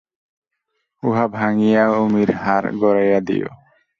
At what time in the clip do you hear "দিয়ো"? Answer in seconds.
3.27-3.49